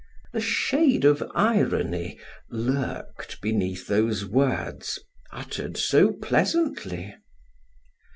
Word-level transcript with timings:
A 0.33 0.39
shade 0.41 1.05
of 1.05 1.21
irony 1.35 2.19
lurked 2.49 3.39
beneath 3.39 3.85
those 3.85 4.25
words, 4.25 4.97
uttered 5.31 5.77
so 5.77 6.11
pleasantly. 6.13 7.15